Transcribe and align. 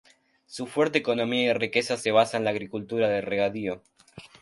Su 0.47 0.65
fuerte 0.65 0.97
economía 0.97 1.51
y 1.51 1.53
riqueza 1.53 1.95
se 1.95 2.09
basa 2.11 2.37
en 2.37 2.43
la 2.45 2.49
agricultura 2.49 3.07
de 3.07 3.21
regadío. 3.21 3.83